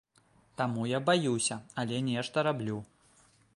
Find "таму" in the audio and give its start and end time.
0.61-0.85